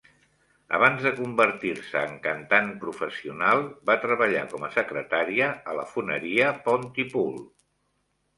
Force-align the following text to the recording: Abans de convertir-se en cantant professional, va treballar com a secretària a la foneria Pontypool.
Abans 0.75 1.03
de 1.07 1.09
convertir-se 1.17 2.01
en 2.09 2.15
cantant 2.23 2.71
professional, 2.85 3.61
va 3.91 3.97
treballar 4.07 4.43
com 4.55 4.65
a 4.69 4.71
secretària 4.79 5.51
a 5.73 5.77
la 5.83 5.85
foneria 5.93 6.49
Pontypool. 6.67 7.39